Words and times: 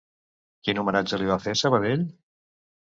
Quin 0.67 0.81
homenatge 0.83 1.21
li 1.21 1.31
va 1.33 1.39
fer 1.47 1.55
Sabadell? 1.63 2.11